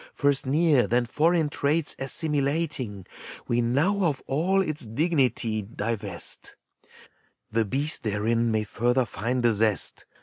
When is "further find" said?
8.63-9.45